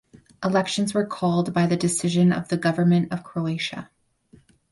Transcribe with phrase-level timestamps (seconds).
[0.43, 3.91] Elections were called by the decision of the Government of Croatia.